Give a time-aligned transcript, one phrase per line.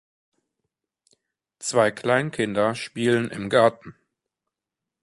[1.59, 3.93] Zwei Kleinkinder spielen im Garten.